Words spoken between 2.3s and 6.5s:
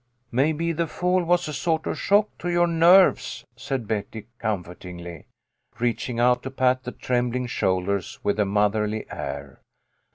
to your nerves," said Betty, comfortingly, reaching out to